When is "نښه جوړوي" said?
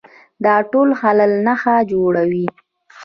1.45-2.45